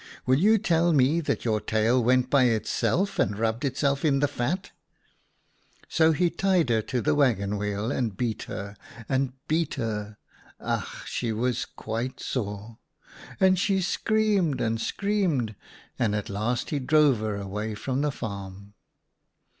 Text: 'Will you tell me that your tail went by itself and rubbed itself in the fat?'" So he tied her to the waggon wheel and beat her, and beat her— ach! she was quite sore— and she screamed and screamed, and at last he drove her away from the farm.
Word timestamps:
'Will 0.25 0.39
you 0.39 0.57
tell 0.57 0.93
me 0.93 1.19
that 1.21 1.45
your 1.45 1.61
tail 1.61 2.03
went 2.03 2.31
by 2.31 2.45
itself 2.45 3.19
and 3.19 3.37
rubbed 3.37 3.63
itself 3.63 4.03
in 4.03 4.17
the 4.19 4.27
fat?'" 4.27 4.71
So 5.87 6.11
he 6.11 6.31
tied 6.31 6.69
her 6.71 6.81
to 6.81 7.01
the 7.01 7.13
waggon 7.13 7.55
wheel 7.55 7.91
and 7.91 8.17
beat 8.17 8.41
her, 8.49 8.75
and 9.07 9.33
beat 9.47 9.75
her— 9.75 10.17
ach! 10.59 11.03
she 11.07 11.31
was 11.31 11.65
quite 11.65 12.19
sore— 12.19 12.79
and 13.39 13.59
she 13.59 13.79
screamed 13.79 14.59
and 14.59 14.81
screamed, 14.81 15.53
and 15.99 16.15
at 16.15 16.29
last 16.31 16.71
he 16.71 16.79
drove 16.79 17.19
her 17.19 17.35
away 17.35 17.75
from 17.75 18.01
the 18.01 18.11
farm. 18.11 18.73